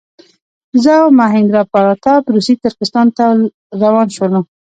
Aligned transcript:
زه 0.83 0.93
او 1.01 1.07
مهیندراپراتاپ 1.19 2.23
روسي 2.35 2.53
ترکستان 2.63 3.07
ته 3.17 3.23
روان 3.81 4.07
شولو. 4.15 4.41